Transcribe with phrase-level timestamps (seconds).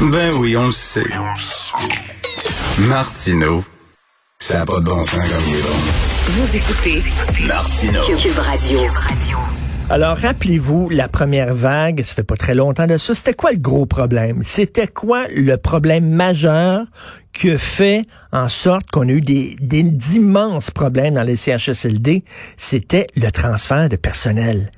[0.00, 1.04] Ben oui, on le sait.
[2.88, 3.62] Martineau,
[4.38, 5.68] ça n'a pas de bon sens comme il est bon.
[6.28, 7.02] Vous écoutez
[7.46, 8.00] Martineau.
[8.16, 8.80] Cube Radio.
[9.90, 13.58] Alors, rappelez-vous, la première vague, ça fait pas très longtemps de ça, c'était quoi le
[13.58, 14.42] gros problème?
[14.44, 16.86] C'était quoi le problème majeur
[17.32, 22.24] qui a fait en sorte qu'on a eu des, des d'immenses problèmes dans les CHSLD?
[22.56, 24.70] C'était le transfert de personnel.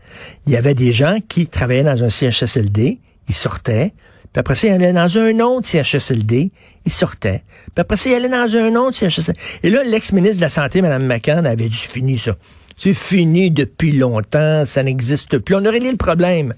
[0.47, 3.95] Il y avait des gens qui travaillaient dans un CHSLD, ils sortaient,
[4.35, 6.51] puis après ça, ils allaient dans un autre CHSLD,
[6.85, 7.45] ils sortaient.
[7.73, 9.39] Puis après ça, ils allaient dans un autre CHSLD.
[9.63, 12.35] Et là, l'ex-ministre de la Santé, Mme McCann, avait dit, fini ça.
[12.77, 15.55] C'est fini depuis longtemps, ça n'existe plus.
[15.55, 16.53] On a réglé le problème.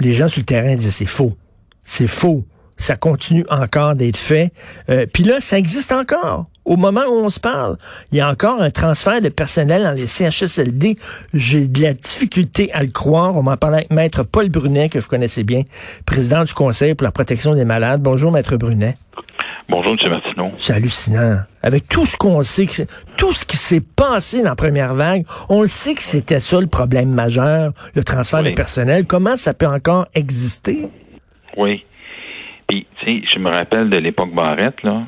[0.00, 1.36] Les gens sur le terrain disaient c'est faux.
[1.84, 2.44] C'est faux.
[2.80, 4.52] Ça continue encore d'être fait.
[4.88, 6.46] Euh, Puis là, ça existe encore.
[6.64, 7.76] Au moment où on se parle,
[8.10, 10.94] il y a encore un transfert de personnel dans les CHSLD.
[11.34, 13.36] J'ai de la difficulté à le croire.
[13.36, 15.62] On m'en parlait avec Maître Paul Brunet, que vous connaissez bien,
[16.06, 18.00] président du Conseil pour la protection des malades.
[18.02, 18.96] Bonjour, Maître Brunet.
[19.68, 20.10] Bonjour, M.
[20.10, 20.50] Martineau.
[20.56, 21.40] C'est hallucinant.
[21.62, 22.66] Avec tout ce qu'on sait,
[23.16, 26.60] tout ce qui s'est passé dans la première vague, on le sait que c'était ça
[26.60, 28.50] le problème majeur, le transfert Oui.
[28.50, 29.06] de personnel.
[29.06, 30.88] Comment ça peut encore exister?
[31.56, 31.84] Oui.
[32.70, 35.02] Puis, tu sais, je me rappelle de l'époque Barrette, là,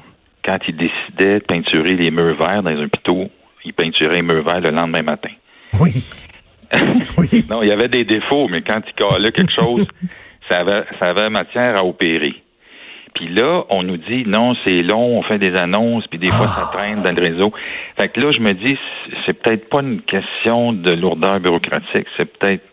[0.45, 3.31] quand il décidait de peinturer les murs verts dans un pitot,
[3.65, 5.31] il peinturait les murs verts le lendemain matin.
[5.79, 5.93] Oui.
[7.19, 7.45] oui.
[7.49, 9.87] Non, il y avait des défauts, mais quand il calait quelque chose,
[10.51, 12.35] ça avait, ça avait matière à opérer.
[13.15, 16.49] Puis là, on nous dit non, c'est long, on fait des annonces, puis des fois
[16.49, 17.53] ça traîne dans le réseau.
[17.97, 18.77] Fait que là, je me dis,
[19.25, 22.65] c'est peut-être pas une question de lourdeur bureaucratique, c'est peut-être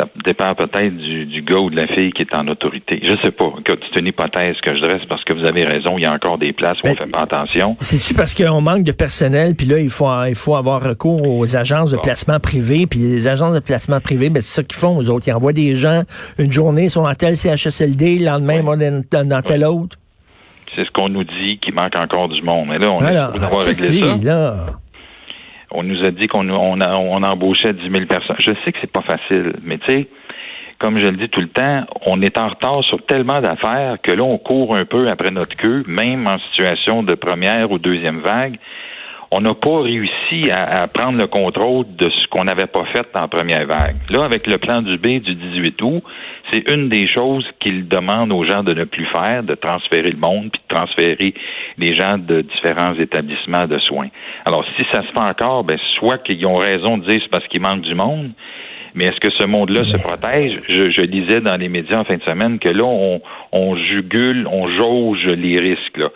[0.00, 3.00] ça dépend peut-être du, du gars ou de la fille qui est en autorité.
[3.02, 3.52] Je sais pas.
[3.66, 6.38] C'est une hypothèse que je dresse parce que vous avez raison, il y a encore
[6.38, 7.76] des places où on Ben, fait pas attention.
[7.80, 11.56] C'est-tu parce qu'on manque de personnel, puis là, il faut, il faut avoir recours aux
[11.56, 12.02] agences de Bon.
[12.02, 15.28] placement privé, puis les agences de placement privé, ben, c'est ça qu'ils font, aux autres.
[15.28, 16.02] Ils envoient des gens,
[16.38, 19.96] une journée, ils sont dans tel CHSLD, le lendemain, ils vont dans, dans- tel autre.
[20.76, 22.68] C'est ce qu'on nous dit qu'il manque encore du monde.
[22.68, 23.32] Mais là, on Voilà.
[23.66, 24.16] est ça.
[24.22, 24.66] là.
[25.70, 28.36] On nous a dit qu'on on, on embauchait 10 000 personnes.
[28.40, 30.08] Je sais que c'est pas facile, mais tu sais,
[30.80, 34.12] comme je le dis tout le temps, on est en retard sur tellement d'affaires que
[34.12, 38.20] là, on court un peu après notre queue, même en situation de première ou deuxième
[38.20, 38.58] vague.
[39.32, 43.28] On n'a pas réussi à, prendre le contrôle de ce qu'on n'avait pas fait en
[43.28, 43.96] première vague.
[44.10, 46.02] Là, avec le plan du B du 18 août,
[46.52, 50.18] c'est une des choses qu'il demande aux gens de ne plus faire, de transférer le
[50.18, 51.34] monde, puis de transférer
[51.78, 54.08] les gens de différents établissements de soins.
[54.44, 57.46] Alors, si ça se fait encore, ben, soit qu'ils ont raison de dire c'est parce
[57.46, 58.32] qu'il manque du monde,
[58.94, 60.60] mais est-ce que ce monde-là se protège?
[60.68, 63.20] Je, je lisais dans les médias en fin de semaine que là, on,
[63.52, 65.96] on jugule, on jauge les risques.
[65.96, 66.10] Là.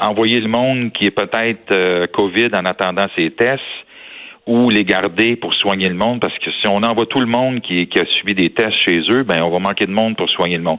[0.00, 3.62] Envoyer le monde qui est peut-être euh, COVID en attendant ses tests
[4.46, 7.60] ou les garder pour soigner le monde, parce que si on envoie tout le monde
[7.60, 10.28] qui, qui a subi des tests chez eux, ben on va manquer de monde pour
[10.30, 10.78] soigner le monde.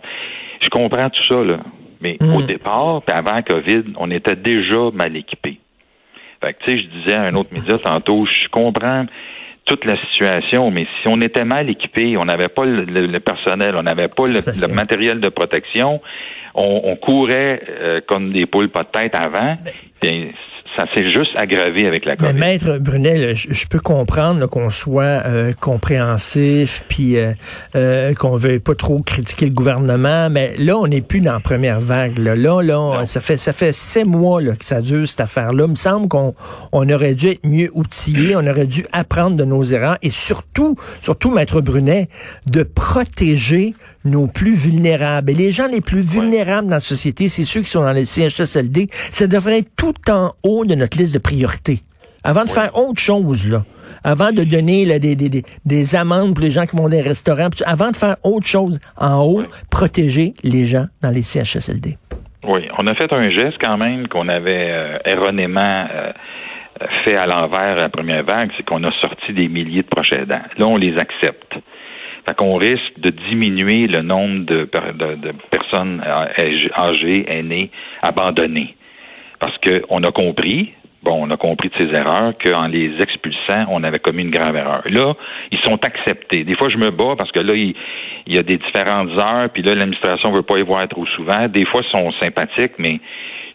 [0.61, 1.59] Je comprends tout ça, là.
[2.01, 5.59] Mais au départ, puis avant COVID, on était déjà mal équipés.
[6.43, 9.05] Fait que, tu sais, je disais à un autre média tantôt, je comprends
[9.71, 13.19] toute la situation, mais si on était mal équipé, on n'avait pas le, le- le
[13.21, 16.01] personnel, on n'avait pas le, matériel de protection,
[16.55, 19.55] on, on courait euh, comme des poules pas de tête avant,
[20.01, 20.27] bien,
[20.77, 22.39] ça s'est juste aggravé avec la Mais COVID.
[22.39, 27.33] maître Brunet, je, je peux comprendre qu'on soit euh, compréhensif, puis euh,
[27.75, 31.39] euh, qu'on veuille pas trop critiquer le gouvernement, mais là, on n'est plus dans la
[31.39, 32.17] première vague.
[32.17, 33.05] Là, là, là, on- Non.
[33.05, 35.65] ça fait ça fait sept mois là, que ça dure cette affaire-là.
[35.65, 36.33] Il me semble qu'on
[36.71, 40.75] on aurait dû être mieux outillé, on aurait dû apprendre de nos erreurs et surtout,
[41.01, 42.07] surtout, maître Brunet,
[42.47, 43.73] de protéger
[44.05, 45.31] nos plus vulnérables.
[45.31, 48.05] Et les gens les plus vulnérables dans la société, c'est ceux qui sont dans les
[48.05, 48.87] CHSLD.
[48.91, 51.79] Ça devrait être tout en haut de notre liste de priorités.
[52.23, 53.65] Avant de faire autre chose, là,
[54.03, 56.89] avant de donner là, des, des, des, des amendes pour les gens qui vont dans
[56.89, 59.45] les restaurants, avant de faire autre chose, en haut, Oui.
[59.71, 61.97] protéger les gens dans les CHSLD.
[62.47, 66.11] Oui, on a fait un geste quand même qu'on avait euh, erronément euh,
[67.05, 70.13] fait à l'envers à la première vague, c'est qu'on a sorti des milliers de proches
[70.13, 70.41] aidants.
[70.57, 71.53] Là, on les accepte.
[72.27, 76.27] Fait qu'on risque de diminuer le nombre de, per- de- de personnes euh,
[76.77, 77.71] âgées, aînées,
[78.01, 78.75] abandonnées.
[79.39, 83.83] Parce qu'on a compris, bon, on a compris de ses erreurs, qu'en les expulsant, on
[83.83, 84.83] avait commis une grave erreur.
[84.85, 85.15] Là,
[85.51, 86.43] ils sont acceptés.
[86.43, 87.73] Des fois, je me bats parce que là, il,
[88.27, 91.47] y a des différentes heures, puis là, l'administration veut pas y voir trop souvent.
[91.47, 92.99] Des fois, ils sont sympathiques, mais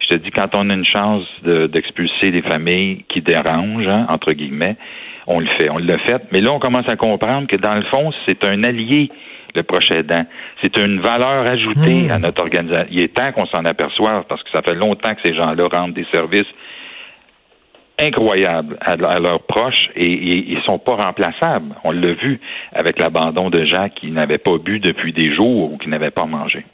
[0.01, 4.33] je te dis, quand on a une chance d'expulser des familles qui dérangent, hein, entre
[4.33, 4.77] guillemets,
[5.27, 5.71] on le fait.
[5.71, 6.23] On l'a fait.
[6.33, 9.11] Mais là, on commence à comprendre que dans le fond, c'est un allié
[9.55, 10.25] le prochain aidant.
[10.63, 12.13] C'est une valeur ajoutée hmm.
[12.13, 12.87] à notre organisation.
[12.91, 15.95] Il est temps qu'on s'en aperçoive parce que ça fait longtemps que ces gens-là rendent
[15.95, 16.47] des services
[17.99, 21.75] incroyables à, leurs proches et, et, ils sont pas remplaçables.
[21.83, 22.39] On l'a vu
[22.75, 26.27] avec l'abandon de gens qui n'avaient pas bu depuis des jours ou qui n'avaient pas
[26.27, 26.67] mangé.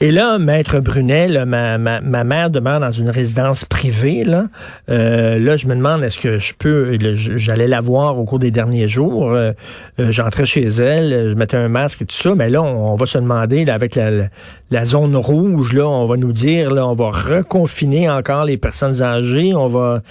[0.00, 4.24] Et là, Maître Brunet, ma, ma, ma, mère demeure dans une résidence privée.
[4.24, 4.46] Là,
[4.90, 6.98] euh, là je me demande, est-ce que je peux...
[7.14, 9.32] J'allais la voir au cours des derniers jours.
[9.32, 9.52] Euh,
[10.00, 12.34] euh, j'entrais chez elle, je mettais un masque et tout ça.
[12.34, 14.28] Mais là, on, va se demander, là, avec la,
[14.70, 19.00] la, zone rouge, là, on va nous dire, là, on va reconfiner encore les personnes
[19.00, 19.54] âgées.
[19.54, 20.02] On va...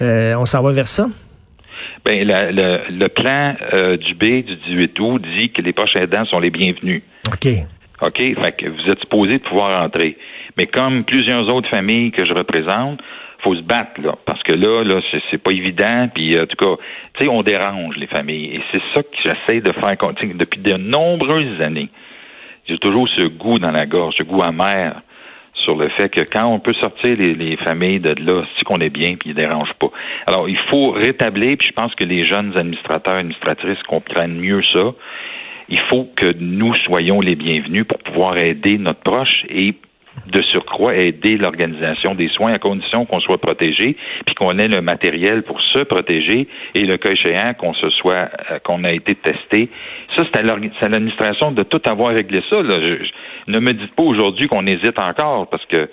[0.00, 1.08] on s'en va vers ça?
[2.04, 3.54] Ben, le, le, plan
[3.96, 7.02] du B du 18 août dit que les prochains aidants sont les bienvenus.
[7.28, 7.48] OK.
[8.02, 8.18] OK?
[8.18, 10.16] Fait que vous êtes supposé de pouvoir entrer.
[10.56, 13.00] Mais comme plusieurs autres familles que je représente,
[13.42, 14.16] faut se battre, là.
[14.26, 15.00] Parce que là, là,
[15.30, 16.08] c'est pas évident.
[16.14, 16.82] Puis, en tout cas,
[17.14, 18.56] tu sais, on dérange les familles.
[18.56, 19.96] Et c'est ça que j'essaie de faire
[20.34, 21.88] depuis de nombreuses années.
[22.68, 25.00] J'ai toujours ce goût dans la gorge, ce goût amer
[25.64, 28.90] sur le fait que quand on peut sortir les, familles de là, c'est qu'on est
[28.90, 29.90] bien puis ils dérangent pas.
[30.26, 34.92] Alors, il faut rétablir, puis je pense que les jeunes administrateurs, administratrices comprennent mieux ça
[35.70, 39.74] il faut que nous soyons les bienvenus pour pouvoir aider notre proche et
[40.26, 43.96] de surcroît aider l'organisation des soins à condition qu'on soit protégé
[44.26, 48.28] puis qu'on ait le matériel pour se protéger et le cas échéant qu'on se soit
[48.50, 49.70] euh, qu'on a été testé.
[50.16, 52.60] Ça c'est à l'administration de tout avoir réglé ça.
[52.60, 52.76] Là.
[53.46, 55.88] ne me dites pas aujourd'hui qu'on hésite encore parce que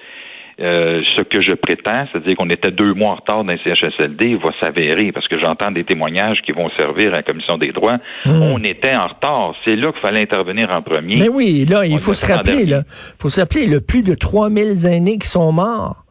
[0.59, 4.49] euh, ce que je prétends, c'est-à-dire qu'on était deux mois en retard dans CHSLD, va
[4.59, 7.97] s'avérer parce que j'entends des témoignages qui vont servir à la Commission des droits.
[8.25, 8.41] Hmm.
[8.41, 9.53] On était en retard.
[9.63, 11.17] C'est là qu'il fallait intervenir en premier.
[11.17, 12.83] Mais oui, là, il faut se rappeler, là,
[13.19, 16.03] faut se rappeler, le plus de 3000 aînés qui sont morts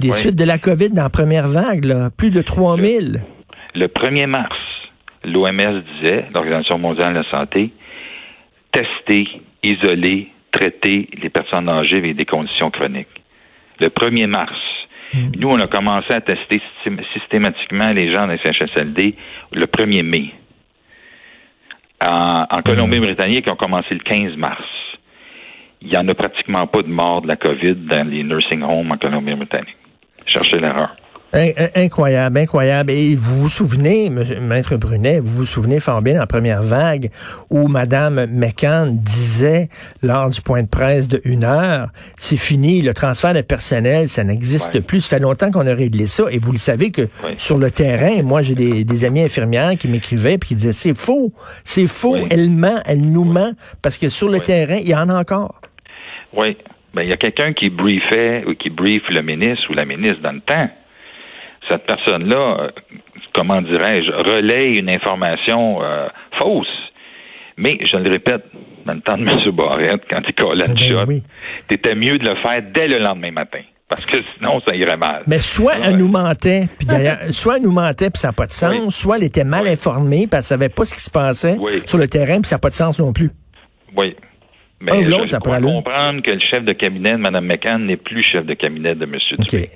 [0.00, 3.22] des suites de la COVID dans la première vague, là, plus de 3000.
[3.74, 4.56] Le, le 1er mars,
[5.24, 7.70] l'OMS disait, l'Organisation mondiale de la santé,
[8.72, 9.28] tester,
[9.62, 13.19] isoler, traiter les personnes âgées avec des conditions chroniques
[13.80, 14.58] le 1er mars.
[15.12, 15.30] Hmm.
[15.36, 16.60] Nous, on a commencé à tester
[17.12, 19.16] systématiquement les gens dans les CHSLD
[19.52, 20.34] le 1er mai.
[22.02, 24.64] En, Colombie-Britannique, on a commencé le 15 mars.
[25.82, 28.92] Il n'y en a pratiquement pas de mort de la COVID dans les nursing homes
[28.92, 29.76] en Colombie-Britannique.
[30.26, 30.94] Cherchez l'erreur.
[31.32, 32.90] Incroyable, incroyable.
[32.90, 37.10] Et vous vous souvenez, Maître Brunet, vous vous souvenez fort bien en première vague
[37.50, 39.68] où Madame McCann disait
[40.02, 44.24] lors du point de presse de une heure, c'est fini, le transfert de personnel, ça
[44.24, 45.02] n'existe plus.
[45.02, 46.24] Ça fait longtemps qu'on a réglé ça.
[46.32, 49.86] Et vous le savez que sur le terrain, moi j'ai des, des amis infirmières qui
[49.86, 53.52] m'écrivaient puis qui disaient c'est faux, c'est faux, elle ment, elle nous ment
[53.82, 55.60] parce que sur le terrain, il y en a encore.
[56.32, 56.56] Oui.
[56.92, 60.20] Ben, il y a quelqu'un qui briefait ou qui brief le ministre ou la ministre
[60.22, 60.68] dans le temps
[61.70, 62.70] cette personne-là, euh,
[63.32, 66.08] comment dirais-je, relaie une information euh,
[66.38, 66.66] fausse.
[67.56, 68.44] Mais, je le répète,
[68.86, 69.50] dans le temps de M.
[69.52, 71.22] Barrette, quand il collait le shot,
[71.70, 73.60] c'était mieux de le faire dès le lendemain matin.
[73.88, 75.24] Parce que sinon, ça irait mal.
[75.26, 78.46] Mais soit elle nous mentait, puis d'ailleurs, soit elle nous mentait, puis ça n'a pas
[78.46, 81.58] de sens, soit elle était mal informée, puis elle savait pas ce qui se passait
[81.86, 83.30] sur le terrain, puis ça n'a pas de sens non plus.
[83.96, 84.16] Oui.
[84.82, 88.46] Mais je ça comprendre que le chef de cabinet de Mme McCann n'est plus chef
[88.46, 89.14] de cabinet de M.
[89.38, 89.68] Dubé.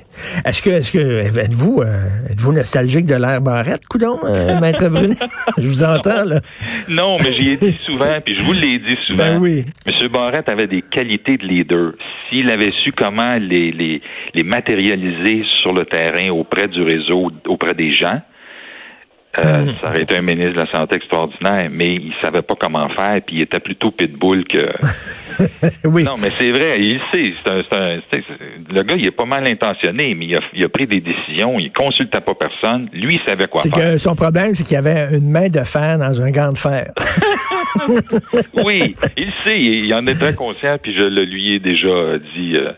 [0.46, 5.14] Est-ce que, est-ce que, êtes-vous, euh, êtes-vous nostalgique de l'air barrette, coudon, euh, Maître Brunet?
[5.58, 6.40] je vous entends, là.
[6.88, 9.26] Non, mais j'y ai dit souvent, puis je vous l'ai dit souvent.
[9.26, 9.66] Ben oui.
[9.86, 10.08] M.
[10.08, 11.92] Barrette avait des qualités de leader.
[12.30, 14.00] S'il avait su comment les, les,
[14.32, 18.22] les matérialiser sur le terrain auprès du réseau, auprès des gens,
[19.38, 19.74] euh, hmm.
[19.80, 23.16] Ça aurait été un ministre de la Santé extraordinaire, mais il savait pas comment faire,
[23.26, 24.72] puis il était plutôt pitbull que.
[25.88, 26.04] oui.
[26.04, 27.32] Non, mais c'est vrai, il sait.
[27.44, 27.98] C'est un,
[28.70, 31.58] le gars, il est pas mal intentionné, mais il a, il a, pris des décisions,
[31.58, 32.88] il consultait pas personne.
[32.92, 33.72] Lui, il savait quoi faire.
[33.72, 36.92] Que son problème, c'est qu'il avait une main de fer dans un gant de fer.
[38.64, 42.54] oui, il sait, il en est très conscient, puis je le lui ai déjà dit.
[42.56, 42.72] Euh,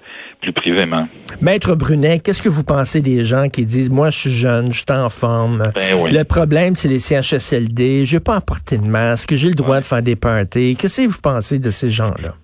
[0.46, 1.08] plus privément.
[1.40, 4.78] Maître Brunet, qu'est-ce que vous pensez des gens qui disent, moi, je suis jeune, je
[4.78, 5.72] suis en forme.
[5.74, 8.04] Ben le problème, c'est les CHSLD.
[8.04, 9.34] Je vais pas apporter de masque.
[9.34, 10.76] J'ai le droit de faire des parties.
[10.76, 12.34] Qu'est-ce que vous pensez de ces gens-là?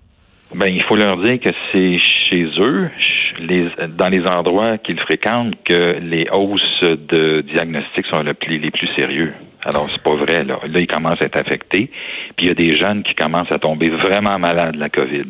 [0.55, 2.89] Ben, il faut leur dire que c'est chez eux,
[3.39, 3.67] les,
[3.97, 8.87] dans les endroits qu'ils fréquentent, que les hausses de diagnostic sont les plus, les plus
[8.95, 9.33] sérieux.
[9.65, 10.59] Alors, c'est pas vrai, là.
[10.67, 11.89] Là, ils commencent à être affectés.
[12.35, 15.25] Puis il y a des jeunes qui commencent à tomber vraiment malades de la COVID.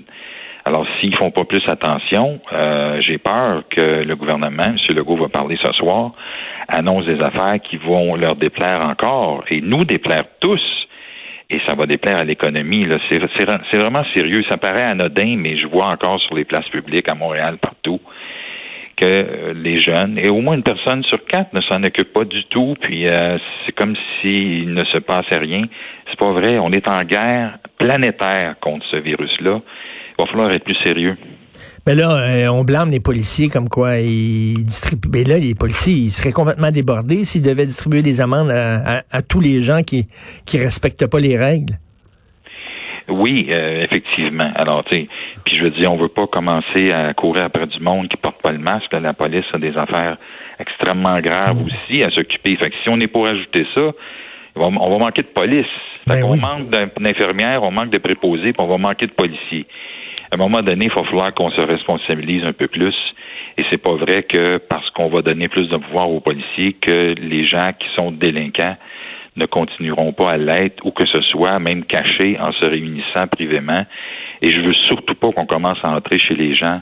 [0.74, 4.78] Alors, s'ils font pas plus attention, euh, j'ai peur que le gouvernement, M.
[4.96, 6.14] Legault va parler ce soir,
[6.68, 10.88] annonce des affaires qui vont leur déplaire encore et nous déplaire tous.
[11.52, 12.88] Et ça va déplaire à l'économie.
[13.12, 14.42] C'est vraiment sérieux.
[14.50, 18.02] Ça paraît anodin, mais je vois encore sur les places publiques à Montréal, partout,
[18.98, 22.46] que les jeunes, et au moins une personne sur quatre ne s'en occupe pas du
[22.46, 25.66] tout, puis euh, c'est comme s'il ne se passait rien.
[26.10, 26.58] C'est pas vrai.
[26.58, 29.62] On est en guerre planétaire contre ce virus-là.
[30.18, 31.18] Il va falloir être plus sérieux.
[31.86, 35.10] Mais là, euh, on blâme les policiers comme quoi ils distribuent.
[35.12, 39.42] Mais là, les policiers, ils seraient complètement débordés s'ils devaient distribuer des amendes à, tous
[39.42, 40.08] les gens qui
[40.46, 41.78] qui respectent pas les règles.
[43.10, 44.50] Oui, euh, effectivement.
[44.56, 45.08] Alors, tu sais,
[45.44, 48.42] puis je veux dire, on veut pas commencer à courir après du monde qui porte
[48.42, 48.94] pas le masque.
[48.94, 50.18] La police a des affaires
[50.58, 51.66] extrêmement graves mm.
[51.66, 52.56] aussi à s'occuper.
[52.56, 53.92] Fait que si on est pour ajouter ça,
[54.56, 55.66] on va manquer de police.
[56.08, 59.68] Fait ben on manque d'infirmières, on manque de préposés, puis on va manquer de policiers
[60.34, 62.96] à un moment donné, il va falloir qu'on se responsabilise un peu plus.
[63.56, 67.14] Et c'est pas vrai que parce qu'on va donner plus de pouvoir aux policiers que
[67.14, 68.76] les gens qui sont délinquants
[69.36, 73.86] ne continueront pas à l'être ou que ce soit même caché en se réunissant privément.
[74.42, 76.82] Et je veux surtout pas qu'on commence à entrer chez les gens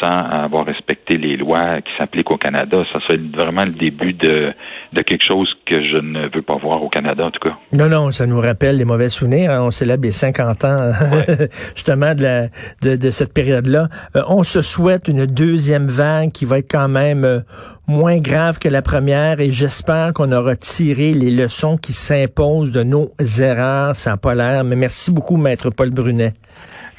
[0.00, 2.82] sans avoir respecté les lois qui s'appliquent au Canada.
[2.92, 4.52] Ça serait vraiment le début de,
[4.92, 7.56] de quelque chose que je ne veux pas voir au Canada, en tout cas.
[7.76, 9.50] Non, non, ça nous rappelle les mauvais souvenirs.
[9.50, 9.62] Hein.
[9.62, 10.92] On célèbre les 50 ans,
[11.74, 12.48] justement, de, la,
[12.82, 13.88] de, de cette période-là.
[14.16, 17.40] Euh, on se souhaite une deuxième vague qui va être quand même euh,
[17.86, 22.82] moins grave que la première et j'espère qu'on aura tiré les leçons qui s'imposent de
[22.82, 23.96] nos erreurs.
[23.96, 24.64] Ça n'a pas l'air.
[24.64, 26.34] Mais merci beaucoup, Maître Paul Brunet.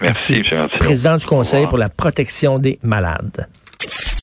[0.01, 0.43] Merci,
[0.79, 3.47] Président du Conseil pour la protection des malades.